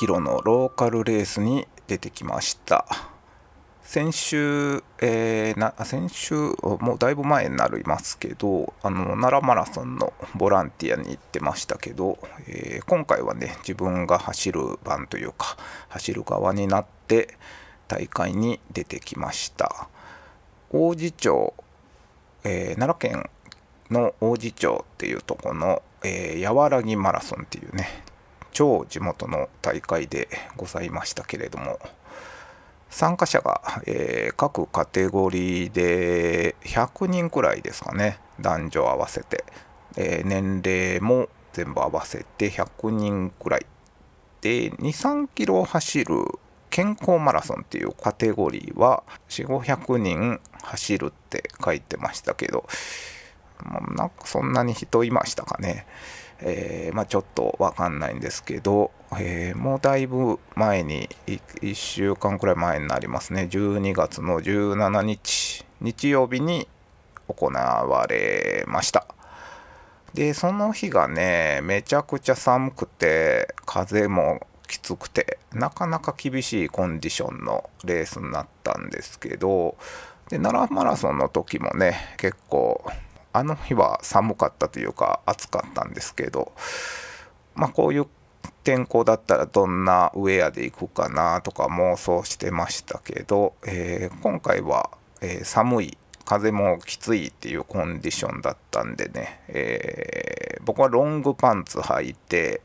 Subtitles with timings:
[0.00, 2.86] キロのローカルレースに出てきました。
[3.82, 12.18] 先週、えー、な先週もうだいぶ前になりますけどあの奈良マラソンのボランティアに行ってましたけど、
[12.48, 15.58] えー、今回はね自分が走る番というか
[15.90, 17.36] 走る側になって
[17.86, 19.90] 大会に出てきました。
[20.70, 21.52] 王子町、
[22.44, 23.28] えー、奈良県
[23.90, 28.08] の王子町っていうとこの、えー、和らぎマラソンっていうね
[28.52, 31.78] 超地元の大会でございましたけれども
[32.90, 39.44] 参加者が、えー、各カテゴリーで100人くらいですかね男女合わせて、
[39.96, 43.66] えー、年齢も全部合わせて100人くらい。
[44.40, 46.24] で23キロ走る
[46.70, 52.66] 健康マラソンっていうカテゴリーは4500人走るって書いてましたけど、
[53.62, 55.86] まあ、なんかそんなに人いましたかね、
[56.42, 63.48] えー、まあ、ちょっとわかんないんですけど、えー、もうだいぶ前に1週間くらい前になりますね。
[63.50, 66.68] 12月の17日日曜日に
[67.28, 69.06] 行われました。
[70.14, 79.76] でその日がねめちゃくちゃ寒くて風もきつくてなかなか厳しいコンディションのレースになったんですけど
[80.28, 82.84] で奈良マラソンの時もね結構
[83.32, 86.52] あの日は寒かったというか暑かったんですけど
[87.54, 88.06] まあこういう
[88.64, 102.60] 天候だったらどんなウェアで行くかなとか妄想してましたけど、えー、今回は、えー、寒い風もきついっていうコンディションだったんでね、えー、僕はロングパンツ履いて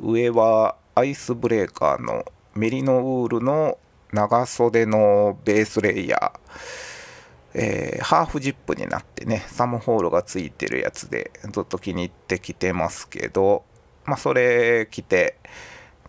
[0.00, 3.78] 上はアイスブレーカーのメリノウールの
[4.12, 6.38] 長袖のベースレイヤー、
[7.58, 13.64] えー、ハーフジップになってねサムホールがついてるやつでずっと気に入ってきてますけど
[14.04, 15.38] まあそれ着て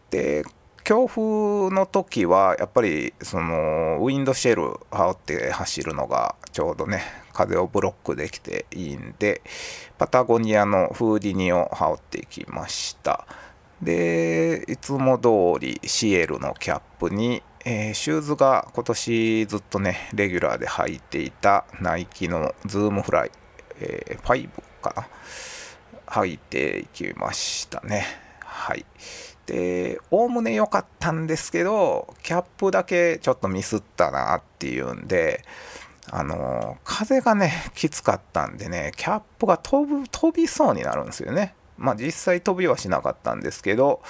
[0.10, 0.44] で
[0.84, 1.22] 強風
[1.74, 7.02] の時はやっぱりそのウィンドシェル羽織って走るのがちょうどね
[7.32, 9.42] 風をブロックできていいんで
[9.98, 13.26] パタゴニアのフーディニを羽織っていきました。
[13.82, 23.32] でいつも通り Ciele のキャップに、えー、シューズが今年ずっとねレギュラーで履いていたナイキのズームフライ、
[23.82, 24.50] えー、5
[24.82, 25.08] かな？
[26.06, 28.06] 履いていきましたね。
[28.40, 28.86] はい。
[29.48, 35.44] でおおむね良かったんですけどキャップだけちょっとミスったなっていうんで
[36.10, 41.54] あの風がねきつかったんでねキャップが飛ぶ飛びそうになるんですよね。
[41.76, 44.02] まあ実際飛びはしなかったんですけど、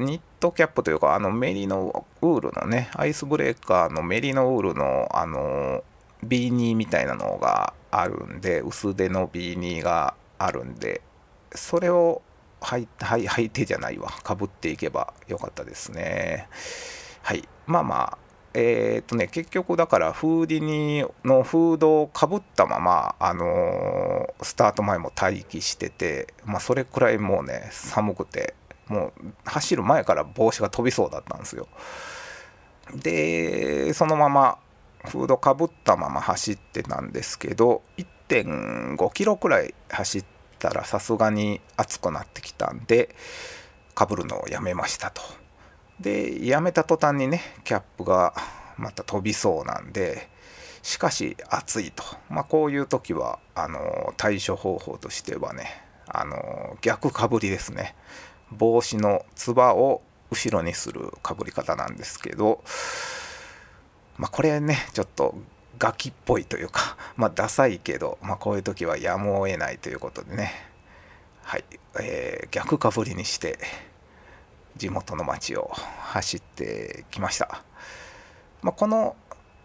[0.00, 5.84] ニットキャップというか、あのメリノウールのね、アイスブレーカーのメリノウールの、あの、
[6.22, 11.02] ビーニーみたいなのがあるんで、薄手のビーニーがあるんで、
[11.54, 12.22] それを
[12.60, 16.48] 履い履いてじゃないわ、かぶっていけばよかったですね。
[17.22, 17.48] はい。
[17.66, 18.18] まあまあ、
[18.52, 28.54] えー、っとね、結局だからフーディニーのフードをかぶったまま、あのー、スタート前も待機してて、まあ、それくらいもうね寒くて
[28.90, 31.68] もう走る前から帽子が飛びそうだったんですよ。
[32.94, 34.58] でそのまま
[35.04, 40.24] フードかぶったまま走ってたんですけど1.5キロくらい走っ
[40.58, 43.14] たらさすがに暑くなってきたんで
[43.94, 45.22] かぶるのをやめましたと。
[46.00, 48.34] でやめた途端にねキャップが
[48.76, 50.28] また飛びそうなんで
[50.82, 57.94] しかし暑いと、まあ、こういう時はあの対処方法としてはねあの逆かぶりですね。
[58.52, 62.62] 帽子のつばを後ろにするかぶり方なんですけど、
[64.16, 65.34] まあ、これねちょっと
[65.78, 70.52] ガキっぽいというか、 まあ、ダサいけど、まあ、こういう時はやむを得ないということでね。
[71.42, 71.64] はい、
[71.98, 73.58] えー、逆かぶりにして
[74.76, 77.64] 地元の町を走ってきました、
[78.62, 79.16] まあ、この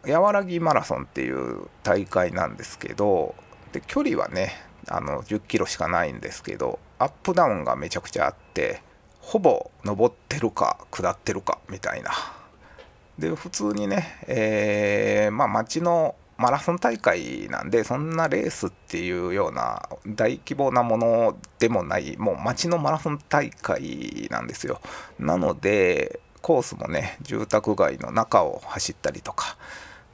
[0.07, 3.35] 和らぎマラソンっていう大会なんですけど
[3.71, 4.53] で距離はね
[4.87, 8.81] あの10キロしかないんですけどアップダウンがめちゃくちゃあって
[9.19, 12.11] ほぼ登ってるか下ってるかみたいな。
[13.17, 24.81] で普通にね、えー、まあ町のマラソン大会なんでそんなレースっていうような大規模なものでもないもう街のマラソン大会なんですよ。
[25.17, 29.57] なのでコースもね住宅街の中を走ったりとか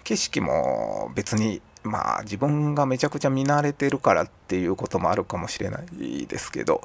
[0.04, 6.82] 景色も別にまあ自分がめちゃくちゃ見慣れてるからっていうこともあるかもしれないですけど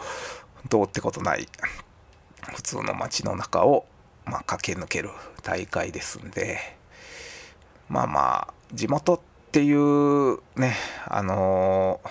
[0.68, 1.46] どうってことない。
[2.54, 3.86] 普通の街の中を、
[4.24, 5.10] まあ、駆け抜ける
[5.42, 6.58] 大会ですんで。
[7.88, 9.20] まあまあ地元っ
[9.52, 10.74] ていうね
[11.06, 12.08] あのー、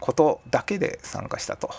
[0.00, 1.70] ことだけで参加したと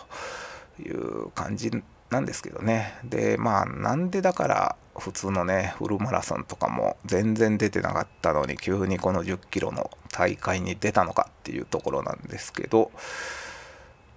[0.80, 1.72] いう感じ
[2.10, 2.94] なんですけどね。
[3.04, 12.92] でまあなんでだから普通のねフルマラソンとかも全然出てなかったのに急にこの1 0キロの大会に出たのかっていうところなんですけど、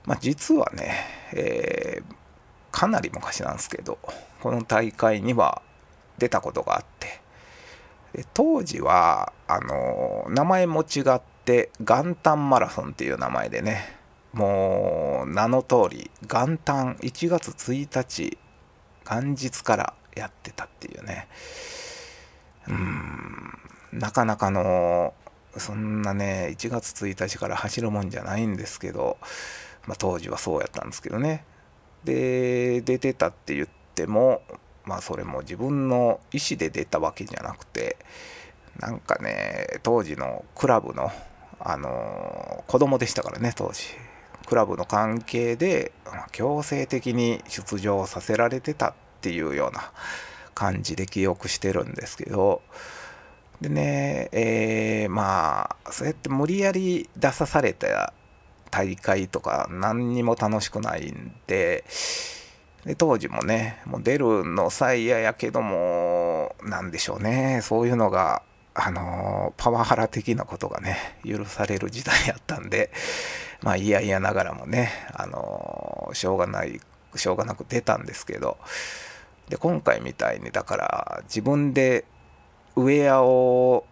[0.07, 0.95] まあ、実はね、
[1.33, 2.15] えー、
[2.71, 3.99] かなり昔なんですけど
[4.41, 5.63] この大会には
[6.19, 7.21] 出たことがあって
[8.15, 13.97] で当時はあの名前も違って元旦マラソンっていう名前でね
[14.33, 18.39] もう名の通り元旦1月1日
[19.05, 21.29] 元日からやってたっていうね。
[22.69, 23.99] うん。
[23.99, 25.15] なかなかの
[25.57, 29.19] そんなね1月1日から走るもんじゃないんですけど、
[29.87, 31.45] まあ、当時はそうやったんですけどね。
[32.05, 34.43] で出てたって言っても
[34.85, 37.99] まあそれも自分の意思で出たわけじゃなくて
[38.79, 41.11] なんかね当時のクラブの
[41.59, 43.83] あの子供でしたからね当時。
[44.47, 45.93] クラブの関係で
[46.33, 49.93] 強制的に出場させられてたっっていうような
[50.55, 52.63] 感じで記憶してるんですけど。
[53.61, 58.15] でね、えー、まあそうやって無理やり出さされた
[58.71, 61.85] 大会とか何にも楽しくないんで。
[62.87, 67.61] で当時もねもう出るのさえ嫌やけども何でしょうね。
[67.63, 72.91] そういうのがあのパワハラ的なことがね許される時代やったんで。
[73.63, 76.81] まあ嫌々ながらもねあのしょうがない
[77.15, 78.57] しょうがなく出たんですけど。
[79.51, 82.05] で今回みたいにだから自分で
[82.77, 83.85] ウェアを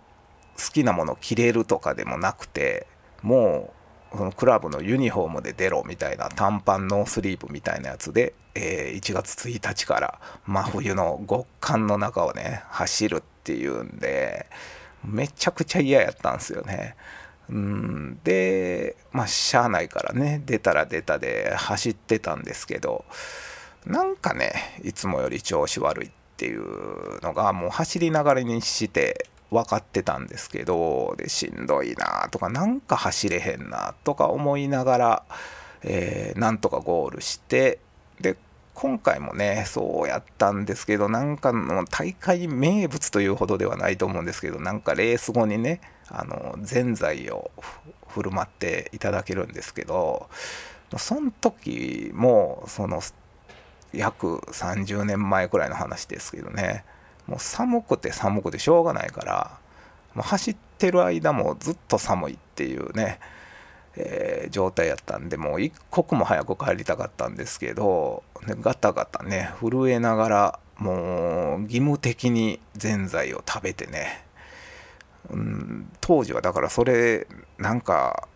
[0.56, 2.86] 好きなもの着れるとかでもなくて
[3.22, 3.74] も
[4.14, 14.46] うそのクラブのユニフォームで出ろみたいな短パンノースリーブみたいなやつで、えー、1月1日から真冬の極寒の中をね走るっていうんで
[15.04, 16.96] めちゃくちゃ嫌やったんですよね。
[17.50, 23.04] うんでまあしゃあないからね出たら出たで走ってたんですけど
[23.88, 24.52] なんかね
[24.84, 35.22] いつもより調子悪いっていうのがもう走りながらにして分かってたんですけどでしんどいなとかなんか走れへんなとか思いながら、
[35.82, 37.78] えー、なんとかゴールして
[38.20, 38.36] で
[38.74, 47.50] 今回もねそうやったんですけどなんかの大会名物というほどではないと思うんですけどなんかレース後にねあのぜんざいを
[48.06, 50.28] 振る舞っていただけるんですけど
[50.96, 53.00] その時もその
[53.92, 56.84] 約30年前くらいの話ですけどね。
[57.26, 59.58] もう寒くて寒くてしょうがないから
[60.14, 63.20] もう走ってる間もずっと寒いっていうね、
[63.96, 68.22] えー、状態やったんでもう一刻も早く帰りたかったんですけど、
[68.60, 74.24] ガタガタね震えながらもう義務的にぜんざいを食べてね、
[75.30, 77.26] うん、当時はだからそれ
[77.58, 78.26] なんか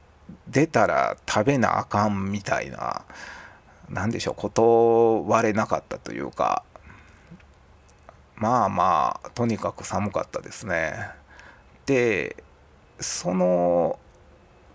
[0.49, 3.05] 出たら食べなあかんみたいな
[3.93, 6.65] 何でしょう断れなかったというか
[8.37, 10.95] まあまあとにかく寒かったですね。
[11.87, 12.43] で
[12.99, 13.99] その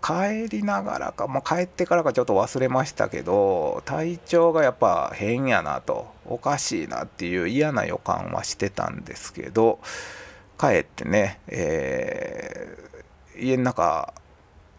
[0.02, 9.80] 帰りながらか、まあ、帰ってからかちょっと忘れましたけど体調がやっぱ変やなとおかしいなっていう嫌な予感はしてたんですけど
[10.58, 14.14] 帰ってね、えー、家の中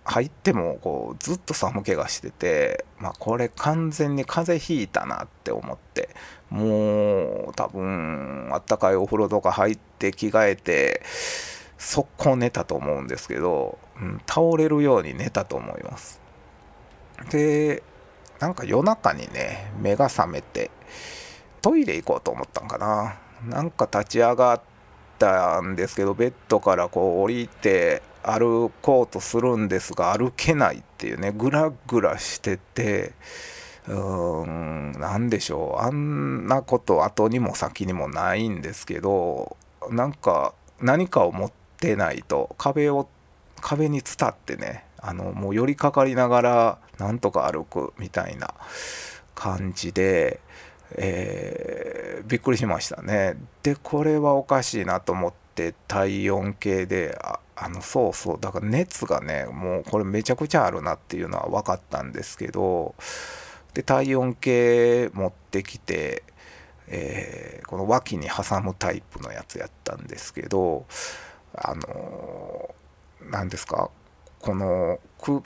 [0.10, 6.10] 入ってもこうずっと寒気がしてて、まあ、これ完全に風邪ひいたなって思って
[6.50, 11.04] もう多分あったかいお風呂とか入って着替えて
[11.78, 16.20] 速攻寝たと思うんですけど、うん、倒れるように寝たと思います。
[17.30, 17.84] で
[18.40, 20.72] なんか夜中にね目が覚めて
[21.62, 23.20] トイレ行こうと思ったんかな。
[23.48, 24.62] なんか立ち上がっ
[25.20, 33.14] たんですけどベッドからこう降りて歩こうとするんですが歩けないっていうねぐらぐらしてて
[33.88, 35.84] うーん何でしょう。
[35.84, 39.58] あんなこと後にも先にもないんですけど
[39.90, 43.08] なんか何かを持ってないと壁を
[43.62, 48.54] 壁に伝ってねあのもう寄りかかりながらなんとか歩くみたいな
[49.36, 50.42] 感じで、
[50.96, 53.36] えー、びっくりしましたね。
[53.64, 57.18] でこれはおかしいなと思って体温計で
[57.56, 58.40] あのそうそう。
[58.40, 62.96] だから熱がねもうこれめちゃくちゃあるなっていうのは分かったんですけど
[63.74, 66.24] で体温計持ってきて、
[66.88, 70.86] えー、この脇に挟むタイプのやつやったんですけど
[71.54, 72.74] あの
[73.30, 73.92] 何ですか？
[74.40, 75.00] この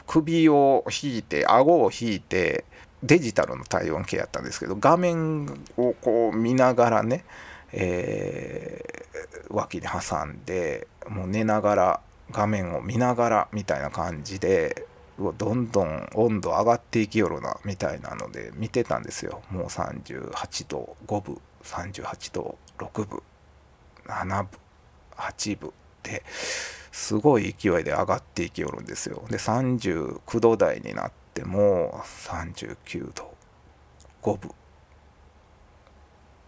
[0.05, 2.63] 首を引いて顎を引いて
[3.03, 5.45] デジタルの体温計やったんですけど画面
[5.77, 7.25] をこう見ながらね
[7.73, 11.99] えー、脇に挟んでもう寝ながら
[12.31, 14.85] 画面を見ながらみたいな感じで
[15.37, 19.41] どんどん温度上がっていきよるなみたいなので見てたんですよ。
[19.51, 23.21] もう38度5分38度6分
[24.05, 24.47] 7分
[25.15, 26.23] 8分って
[26.91, 29.23] すごい勢いで上がっていきよるんですよ。
[29.29, 33.33] で39度台になっても39度
[34.21, 34.51] 5分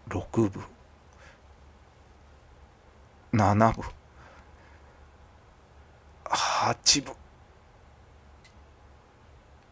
[0.08, 0.64] 6分
[3.32, 3.84] 7分
[6.28, 7.14] 8分。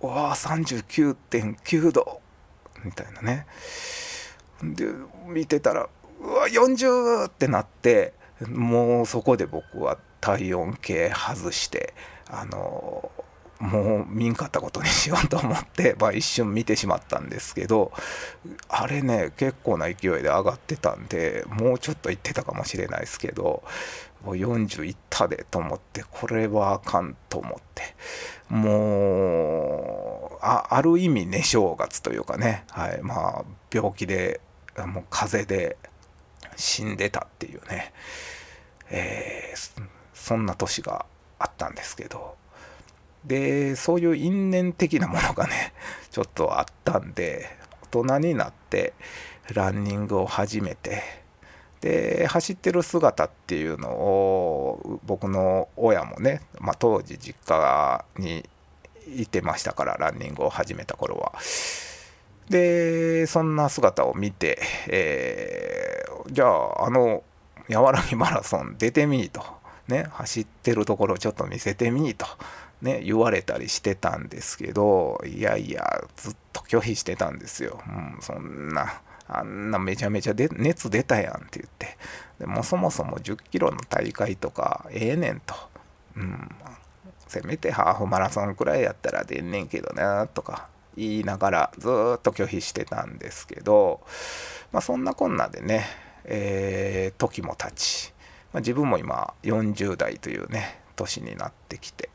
[0.00, 2.20] わあ39.9度。
[2.84, 3.46] みたいなね。
[4.62, 4.86] で
[5.26, 5.88] 見てたら
[6.20, 8.14] うわ40ってなって
[8.48, 11.92] もうそこで僕は体温計外して
[12.30, 13.10] あの
[13.64, 17.92] もう見んかったことにしようと思って、 まあ、一瞬見てしまったんですけど
[18.68, 23.62] あれね結構な勢いで上がってたんでもうちょっと行ってたかもしれないですけど
[24.22, 27.94] もう40いったでと思ってこれはあかんと思って
[28.50, 34.40] もうある意味ね正月というかね、はいまあ、病気で
[34.76, 35.76] もう風邪で
[36.56, 37.92] 死んでたっていうね、
[38.90, 41.06] えー、そんな年が
[41.38, 42.36] あったんですけど
[43.24, 45.72] でそういう因縁的なものがね
[46.10, 47.48] ちょっとあったんで
[47.90, 48.92] 大人になって
[49.52, 51.02] ランニングを始めて
[51.80, 58.48] で走ってる姿っていうのを僕の親もね、まあ、当時実家に
[59.16, 61.32] いてましたからランニングを始めた頃は。
[62.48, 67.22] でそんな姿を見て、えー、じゃああの
[67.70, 69.42] 和らぎマラソン出てみいと、
[69.88, 72.26] ね、走ってるところちょっと見せてみいと、
[72.84, 81.96] ね、言われたりしてたんですけどいやいやずっと拒否してたんですよ、うん、そんなあんなめちゃめちゃで熱出たやんって言って。
[82.38, 85.54] でもそもそも10キロの大会とかええねんと、
[86.16, 86.48] うん、
[87.26, 94.00] せめてハーフマラソンくらいやったら出んねんけどなとか言いながらずっと拒否してたんですけど、
[94.72, 95.86] まあ、そんなこんなでね、
[96.24, 98.12] えー、時も経ち、
[98.52, 102.10] まあ、自分も今40代というね年になってきて。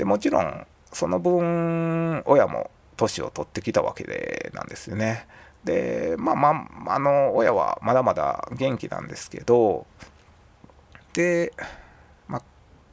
[0.00, 5.26] でもちろんその分親も年を取ってきたわけでなんですよね。
[5.62, 9.86] でまあまあの親はまだまだ元気なんですけど
[11.12, 11.52] で
[12.28, 12.42] まあ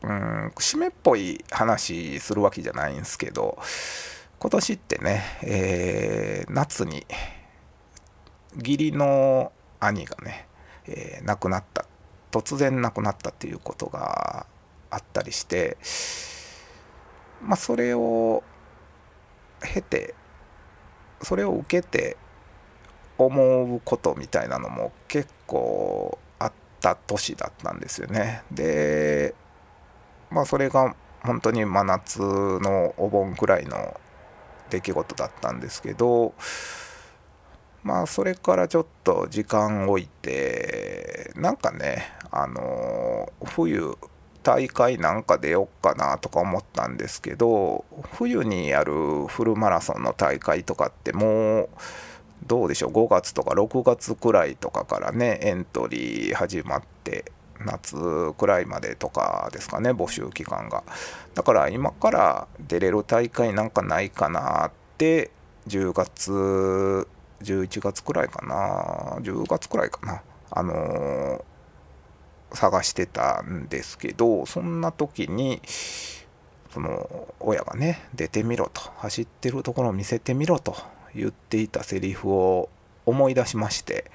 [0.05, 0.13] う
[0.47, 3.57] ん節目っぽい話するわけじゃないんですけど
[4.37, 7.05] 今年ってね、えー、夏に
[8.57, 10.45] 義理の兄がね、
[10.87, 11.85] えー、亡くなった
[12.31, 14.45] 突然亡くなったっていうことが
[14.91, 15.77] あったりして
[17.41, 18.43] まあそれを
[19.61, 20.13] 経て
[21.21, 22.17] それを受けて
[23.17, 28.43] 思うことみたいなのも結構あった年だったんですよね。
[28.51, 29.33] で
[30.29, 33.99] まあそれが本当に真夏のお盆くらいの
[34.69, 36.33] 出来事だったんですけど
[37.83, 43.97] まあそれからちょっと時間を置いてなんかねあの冬
[44.47, 51.69] 大会なんか出よっかなとか思ったんですけど冬にやるフルマラソンの大会とかってもう
[52.47, 57.29] どうでしょう5月とか6月くらいとかからねエントリー始まって
[57.65, 57.97] 夏
[58.37, 60.85] くらいまでとかですかね募集期間が。
[61.33, 65.29] だから今から出れる大会なんかないかなって
[65.67, 67.05] 10月
[67.41, 69.17] 11月くらいかな。
[69.21, 70.21] 10月くらいかな。
[70.51, 71.41] あのー、
[72.53, 75.61] 探してたんですけどそんな時に
[76.71, 80.75] その親がね出てみろと走ってるところを見せてみろと
[81.15, 82.69] 言っていたセリフを
[83.05, 84.11] 思い出しまして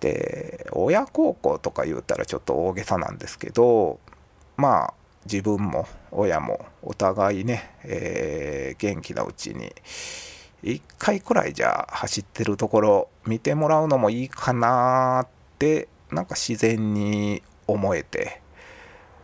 [0.00, 3.98] で親孝行とか言うたらちょっと大げさなんですけど
[4.56, 4.94] まあ
[5.24, 9.72] 自分も親もお互いね、えー、元気なうちに
[10.62, 18.40] 1回くらいじゃあ走ってるところ見てもらうのもいいかなってなんか自然に思えて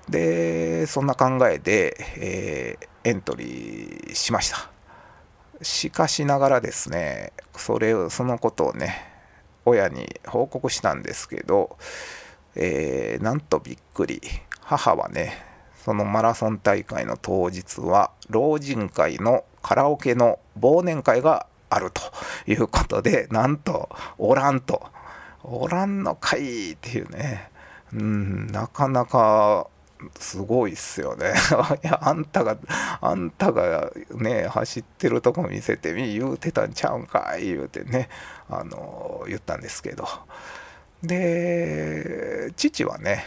[0.08, 4.70] でそんな考えで、えー、エントリーしました。
[5.62, 9.08] しかしながらですねそれをそのことをね
[9.64, 11.76] 親に報告したんですけど、
[12.56, 14.20] えー、なんとびっくり。
[14.64, 15.34] 母はね
[15.84, 22.00] そのマラソン大会の当日は老人会のカラオケの忘年会があると
[22.46, 24.86] いうことでなんとおらんと
[25.44, 27.50] おらんのかいっていうね。
[27.92, 29.66] うんなかなか
[30.18, 31.34] すごいっすよね。
[31.84, 32.56] いやあんたが
[33.00, 38.08] あんたがね走ってるとこ見せてみ言うてたんちゃうんかい言うてね
[38.48, 40.06] あの言ったんですけど。
[41.02, 43.24] で父はね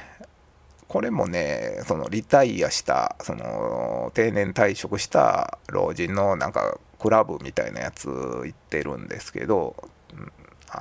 [0.88, 9.76] これもねそのリタイアしたその定年退職した老人のなんかクラブみたいなやつ行ってるんですけど、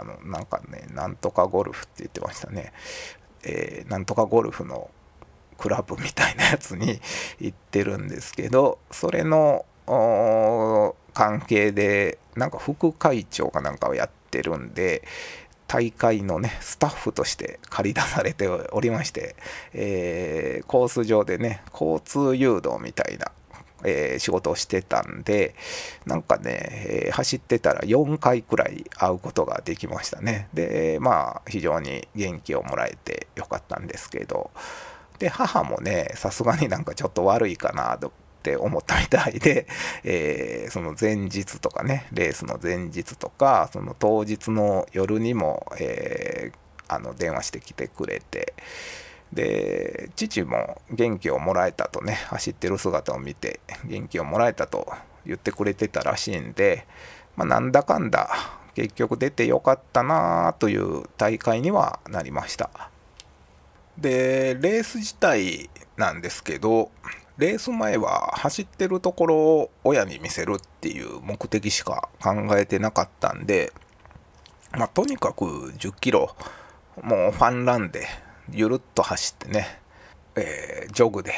[0.01, 2.73] あのなんかねなんとかゴルフって言ってましたね、
[3.45, 4.91] えー、なんとかゴルフの
[5.59, 7.01] クラブみたいなやつに
[7.41, 9.65] 行ってるんですけどそれの
[11.13, 15.07] 関係でなんか副会長かなんかをやってるんで
[15.67, 19.37] 大会のねスタッフとして借り出されておりまして、
[19.73, 23.33] えー、コース上でね交通誘導みたいな、
[23.85, 25.55] えー、仕事をしてたんで
[26.07, 30.49] なんかね、えー、走ってたら4回くらい会うことができましたね。
[30.55, 34.51] でまあ非常に元気をもらえてよかったんですけど。
[35.19, 38.11] で母もねさすがになんかちょっと悪いかなとっ
[38.45, 39.67] て思ったみたいで、
[40.05, 46.55] えー、その前日とかねレースの前日とかその当日の夜にも、えー、
[46.89, 48.53] あの電話してきてくれて
[49.33, 54.93] で父も元気をもらえたとね走ってる姿を見て元気をもらえたと
[55.27, 56.87] 言ってくれてたらしいんで、
[57.37, 58.31] まあ、なんだかんだ
[58.75, 62.71] 結局出てよかったなという大会にはなりました。
[63.97, 66.91] でレース自体なんですけど
[67.37, 73.73] レース前は走ってるところを親に見せるっていう目的しか考えてなかったんで、
[74.73, 76.37] まあ、とにかく10キロ、
[77.03, 78.07] もうファンランで
[78.51, 79.81] ゆるっと走ってね、
[80.37, 81.33] えー、ジョグで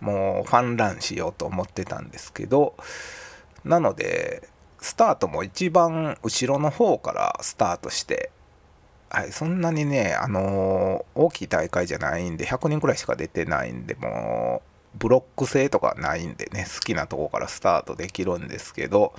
[0.00, 2.74] もうファンランしようと思ってたんですけど、
[3.64, 4.48] なので、
[4.80, 8.30] スタートも一番後ろの方からスタートして、
[9.10, 19.14] はい、そんなにね、あのー、大きい大会じゃないんで、100人くらいしか出てないんで、もう、ブロック制とかないんでね好きなとこからスタートできるんですけど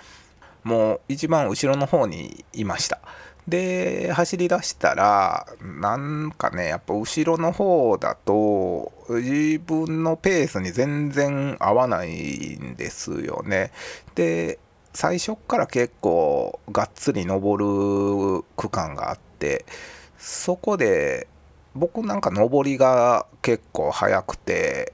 [0.64, 3.02] もう一番後ろの方にいました。
[3.48, 13.72] で走り出したらなんかねやっぱ後ろの方だと自分のペースに全然合わないんですよね。
[14.16, 14.60] で
[14.94, 19.66] 最初から結構がっつり登る区間があって
[20.18, 21.28] そこで
[21.76, 24.94] 僕なんか登りが結構速くて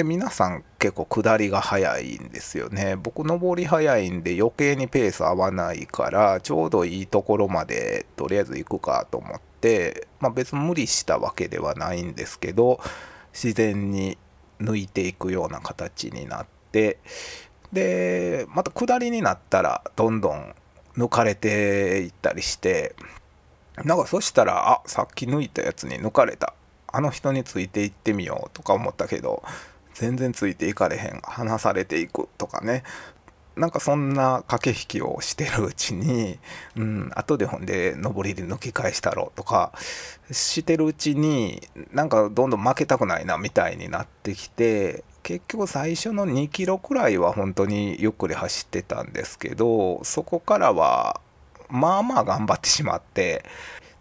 [0.00, 2.96] で皆さん結構下りが速いんですよね。
[2.96, 12.80] 僕上り速いんで余計にペース合わないからちょうどいいところまでとりあえず行くかと思ってまあ別に無理したわけではないんですけど
[13.34, 14.16] 自然に
[14.58, 16.96] 抜いていくような形になって
[17.70, 20.54] でまた下りになったらどんどん
[20.96, 22.94] 抜かれていったりして
[23.84, 26.54] なんかそしたらあさっき抜いたやつに抜かれた。
[26.92, 29.44] あの人についていってみようとか思ったけど
[30.00, 32.84] 全然ついていかれへん離されていくとかね。
[33.54, 36.38] なんかそんな駆け引きをしてるうちに、
[36.76, 39.72] うん、後でほんで上りで抜き返したろうとか
[40.30, 41.60] してるうちに
[41.92, 51.20] なんかどんどん負けたくないなみたいになってきて結局最初の2キロくらいは本当にゆっくり走ってたんですけどそこからは
[51.68, 53.44] まあまあ頑張ってしまって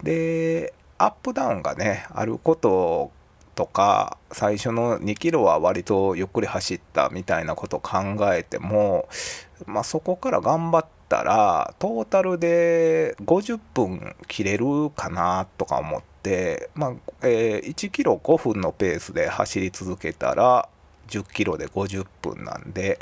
[0.03, 3.11] でアップダウンがねあること
[3.59, 7.97] とか最初の2キロは割とゆっくり走ったみたいなことを考
[8.33, 9.09] えても、
[9.65, 16.93] まあ、そこから頑張ったらトータルで50分切れるかなとか思って、まあ
[17.23, 20.69] えー、1キロ5分のペースで走り続けたら
[21.09, 22.97] 10キロで50分なんで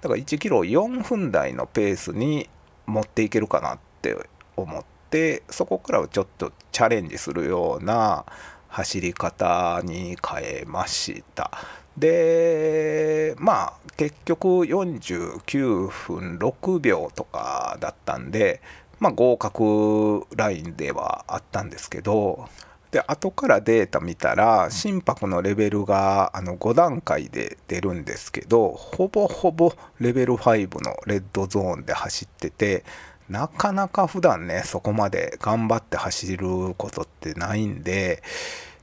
[0.00, 2.48] だから1キロ4分台のペースに
[2.86, 4.16] 持っていけるかなって
[4.56, 8.24] 思ってそこからはちょっとチャレンジするような
[8.72, 11.50] 走り方に変えました。
[11.96, 18.62] でまあ結局49分6秒とかだったんで
[18.98, 22.48] まあ合格ラインではあったんですけど
[22.92, 32.84] で後からデータ見たら心拍のレベルがあの5段階で出るんですけどほぼほぼレベル5のレッドゾーンで走ってて
[33.28, 38.22] なかなか普段ね、そこまで頑張って走ることってないんで、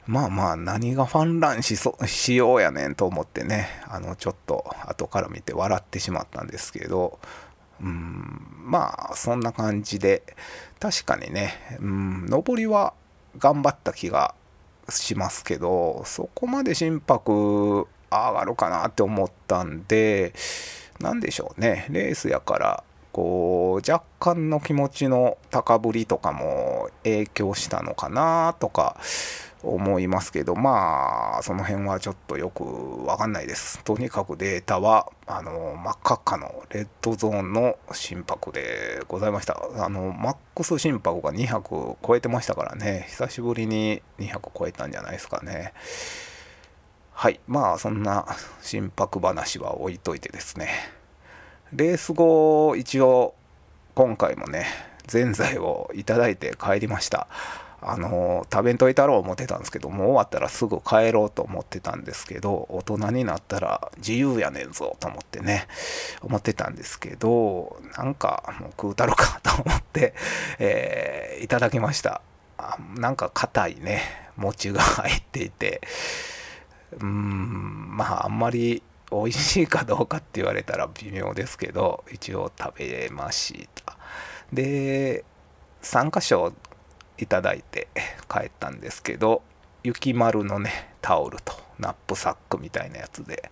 [0.08, 7.20] まあまあ何がファンランしそしようやねんと思ってね、あのちょっと後から見て笑ってしまったんですけど、
[7.82, 10.24] うん、まあそんな感じで、
[10.80, 12.94] 確かにね、うん、上りは
[13.38, 14.34] 頑張った気が
[14.90, 20.34] しますけど、そこまで心拍上がるかなって思ったんで、
[21.00, 28.98] 何でしょうね、レースやからこう若干の気持ちの高ぶりとかも影響したのかなとか
[29.62, 33.84] 思いますけどまあその辺はちょっとよく分かんないです。
[33.84, 39.60] とにかくデータはあの真っ赤っかのレッドゾーンの心拍でございました。
[39.78, 43.06] あのマックス心拍が200超えてましたからね。
[43.10, 45.74] 久しぶりに200超えたんじゃないですかね。
[47.12, 47.42] はい。
[47.48, 48.26] まあそんな
[48.62, 50.99] 心拍話は置いといてですね。
[51.74, 53.36] レース後一応
[53.94, 54.66] 今回もね
[55.08, 57.28] ぜんざいをいただいて帰りました。
[57.82, 65.66] あの食べんといたろう思ってたんですけどもう終わったらすぐ帰ろうと思ってたんですけど大人になったら自由やねんぞと思ってね
[66.22, 70.14] 思ってたんですけどなんかもう食うたろかと思って、
[70.60, 72.22] えー、いただきました。
[72.98, 74.02] なんか硬いね
[74.36, 75.82] 餅が入っていて。
[76.94, 83.98] うーんまああんまり美味しいかどうかって言われたら微妙ですけど一応食べました。
[84.54, 85.24] で
[85.82, 86.54] 3箇所
[87.18, 87.88] いただいて
[88.30, 89.42] 帰ったんですけど
[89.84, 93.52] 雪丸のねタオルとナップサックみたいなやつで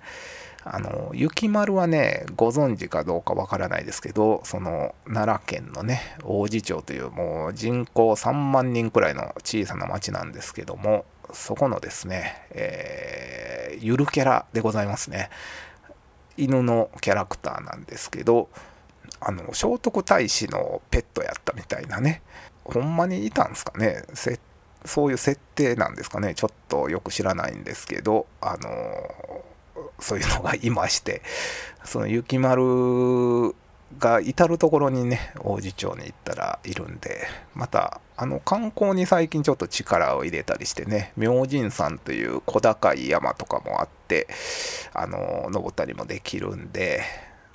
[0.63, 15.29] あの雪丸はねご存知かどうかわからないですけどその奈良県のね王寺町というもう人口3万人くらいの小さな町なんですけどもそこのですね、えー、ゆるキャラでございますね。
[16.37, 18.49] 犬のキャラクターなんですけど
[19.19, 22.21] あの聖徳太子のペットやったみたいなね。
[22.63, 24.03] ほんまにいたんですかね？
[24.85, 26.35] そういう設定なんですかね？
[26.35, 29.43] ちょっとよく知らないんですけどあの
[29.99, 31.21] そういうのがいまして
[31.83, 33.55] その雪丸
[33.99, 44.27] が至る所にね王子町に行ったらいるんでまたあの観光に最近ちょっと力を入れたりしてね明神山という小高い山とかもあって
[44.93, 47.01] あの登ったりもできるんで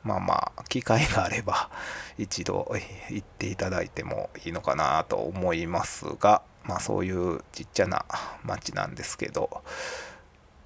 [0.04, 1.70] まあまあ機会があれば
[2.18, 2.72] 一度
[3.10, 8.04] 行っていただいてもいいのかなと思いますがまあそういうちっちゃな
[8.44, 9.62] 町なんですけど、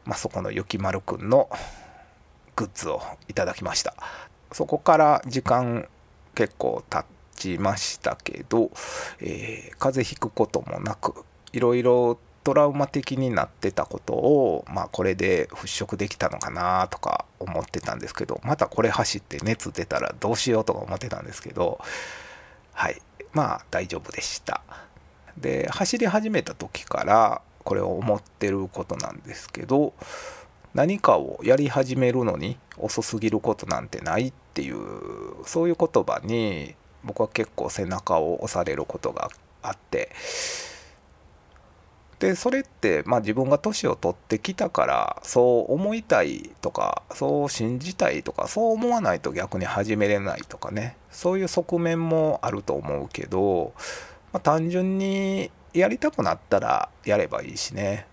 [0.04, 1.50] まあ、そこの雪丸くんの
[2.54, 3.94] グッズをいただきました。
[4.52, 5.88] そこから時間
[6.34, 7.04] 結構経
[7.34, 8.70] ちましたけど、
[9.20, 21.80] えー、風邪ひくこともなくいろいろトラウマ的になってたことを、まあ、これで払拭できたのかなとか思ってたんですけどまたこれ走って熱出たらどうしようとか思ってたんですけど
[22.72, 24.62] はいまあ大丈夫でした。
[25.36, 29.92] で走り始めた時からこれを思ってることなんですけど
[30.76, 34.76] 何かをやり始めるのに遅すぎることなんてないっていう
[35.46, 39.30] そういう言葉に僕は結構背中を押されることが
[39.62, 40.10] あって。
[42.18, 50.96] でそれって、まあ、自分が年を取ってきたからそう思いたいとかそう信じたいとかそう思わないと逆に始めれないとかね。
[51.10, 53.74] そういう側面もあると思うけど、
[54.32, 58.06] まあ、単純にやりたくなったらやればいいしね。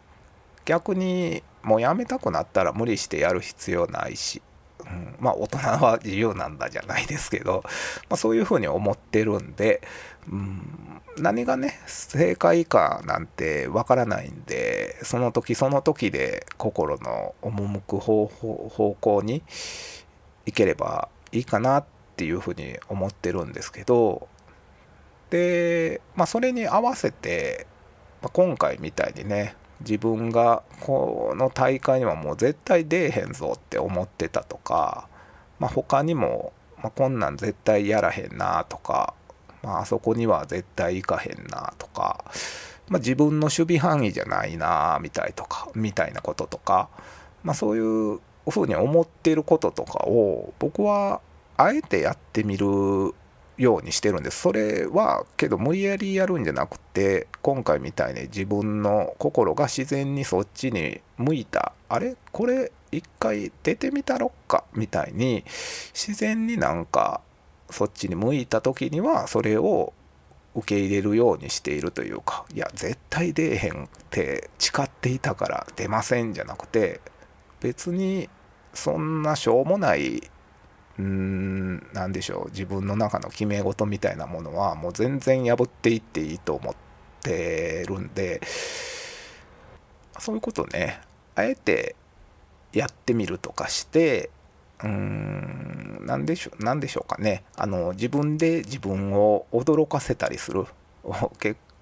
[0.66, 4.42] 逆にもうやめたくなったら無理してやる必要ないし、
[4.86, 7.64] うん、まあ大人は自由なんだじゃないですけど、
[8.10, 9.82] まあ、そういうふうに思ってるんで、
[10.30, 19.44] うん、何がね正解かなんてわからないんでその時その時で心の赴く方方向に
[20.46, 24.28] 行ければいいかなっていうふうに思ってるんですけど
[25.30, 27.68] でまあそれに合わせて、
[28.22, 35.08] まあ、今回みたいにね自分がこの大会にはもう絶対出えへんぞって思ってたとか、
[35.60, 39.14] まあ、他にも、まあ、こんなん絶対やらへんなとか
[39.64, 42.26] まあ、そこには絶対行かへんなとか、
[42.90, 46.90] まあ、自分の守備範囲じゃないなみたいとかみたいなこととか、
[47.44, 48.20] まあ、そういう
[48.50, 51.22] ふうに思ってることとかを僕は
[51.56, 52.68] あえてやってみる
[53.58, 54.42] ようにしてるんです。
[54.42, 61.74] それはけど無理やりやるんじゃなくて今回みたいに自分の心が自然にそっちに向いた。
[61.90, 62.16] あれ？
[62.32, 64.64] これ一回出てみたろっか？
[64.74, 65.44] みたいに
[65.94, 67.22] 自然になんか
[67.70, 69.94] そっちに向いた時にはそれを
[70.56, 77.02] 受け入れるようにしているというかいや絶対出えへんって誓っていたから出ませんじゃなくて
[77.60, 78.30] 別に
[78.74, 80.30] そんなしょうもない
[81.00, 82.50] うーん何でしょう。
[82.52, 86.76] 自分の中の決め事みたいなものはもう全然破っていっていいと思っ
[87.22, 88.42] てるんで
[90.20, 91.02] そういうことね。
[91.36, 91.96] あえて
[92.74, 94.30] やってみるとかして
[94.82, 97.44] うーん何でしょう何でしょうかね。
[97.56, 100.66] あの自分で自分を驚かせたりする。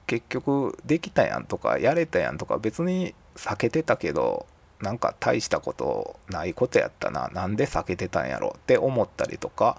[0.07, 4.45] 結局できたやんとかやれたやんとか別に避けてたけど
[4.81, 9.77] なんか大したことないことやったななんで避けてたんやろって思ったりとか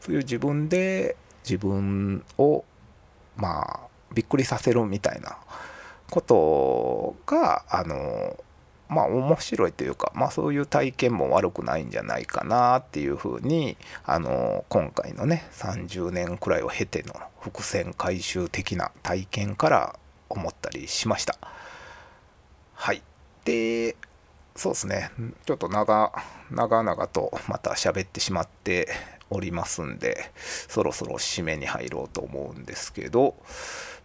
[0.00, 2.64] そういう自分で自分を
[3.36, 3.80] まあ
[4.14, 5.36] びっくりさせるみたいな
[6.10, 8.36] ことがあの
[8.88, 21.36] まあ面白いというか、まあ、そういう体験も悪くないんじゃないかなっていうふうにあの今回のね30年くらいを経ての伏線回収的な体験から思ったりしました。
[22.74, 23.02] はい
[23.44, 23.96] で
[24.56, 25.10] そうですね。
[25.46, 26.12] ちょっと長
[26.50, 28.88] 長々とまた喋ってしまって
[29.30, 30.30] おりますんで
[30.68, 33.34] そろそろ締めに入ろうと思うんですけど、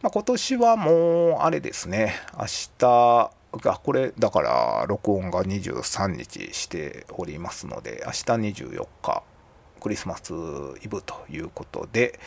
[0.01, 2.15] まあ、今年はもうあれですね。
[2.37, 2.45] 明
[2.79, 8.17] 日がこれだから録音が23日しておりますので明日
[8.63, 9.23] 24日
[9.79, 10.33] クリスマス
[10.83, 12.19] イブということで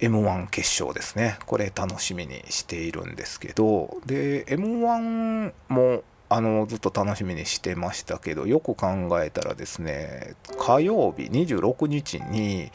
[0.00, 1.38] m 1決勝ですね。
[1.46, 8.86] これ楽しみにしているんですけどで m 1もあのずっと楽しみにしてましたけどよく考
[9.20, 12.70] えたらですね火曜日26日に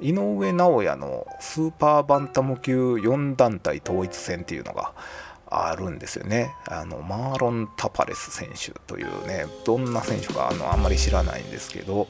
[0.00, 4.92] 井上尚弥のスーパーバンタム級4団体統一戦っていうのが
[5.48, 6.54] あるんですよね。
[6.66, 12.08] あのマーロン・タパレス選手というねどんな選手かあのあんまり知らないんですけど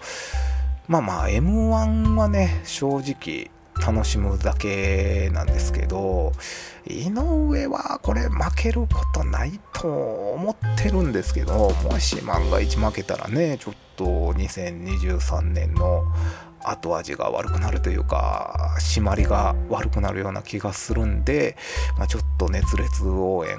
[0.88, 3.50] まあまあ m 1はね正直
[3.84, 6.32] 楽しむだけなんですけど
[6.86, 16.04] 井上はこれ負けることないと思ってるんですけどもし万が一負けたらねちょっと2023年の
[16.64, 21.56] 後味が悪くなるというか締まりが悪くなるような気がするんで、
[21.98, 23.56] まあ、ちょっと熱烈応援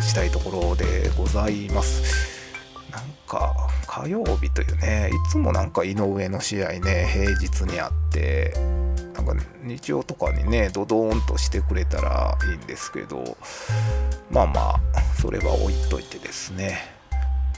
[0.00, 2.35] したいところでございます。
[2.90, 3.54] なんか
[3.86, 8.54] 火曜日というねいつもなんか井上の試合ね平日にあって
[9.14, 13.36] なんか日曜とかにねドドーンとしてくれたらいいんですけど
[14.30, 14.80] まあまあ
[15.20, 16.96] それは置いといてですね。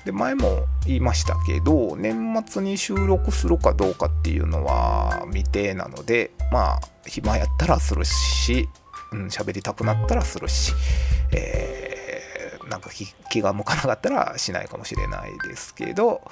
[0.05, 8.69] で前も言いましたけど年末に収録するかどうかっていうのは未定なのでまあ暇やったらするし
[9.29, 10.73] 喋、うん、りたくなったらするし、
[11.33, 11.88] えー、
[12.69, 12.91] なんか
[13.31, 16.23] 気が向かなかったらしないかもしれないですけど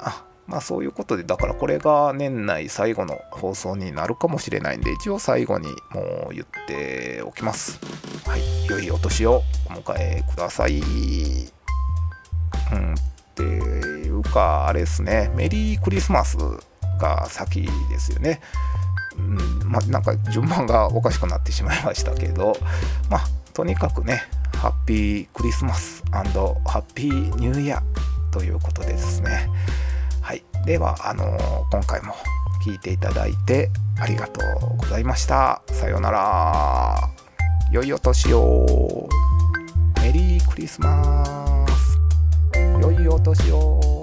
[0.00, 7.78] あまあそういうことでだからこれが年内最後の放送になるかもしれないんで一応最後にもう言っておきます。
[8.26, 10.80] はい、良いお年をお迎えください。
[12.72, 12.96] うん、っ
[13.34, 16.38] ていうかあれですねメリークリスマス
[16.98, 18.40] が先ですよね。
[19.18, 19.36] うん
[19.70, 22.56] まあ、なんか順番がおかしくなってしまいましたけど
[23.10, 24.22] まあとにかくね
[24.58, 29.48] ハッピークリスマスハッピーニューイヤーということでですね。
[30.20, 30.42] はい。
[30.66, 31.24] ではあの、
[31.70, 32.12] 今回も
[32.64, 35.62] 聞いていただいてありがとうございました。
[35.68, 37.08] さようなら。
[37.70, 39.08] 良いお年を。
[40.02, 42.00] メリークリスマス。
[42.80, 43.97] 良いお年を。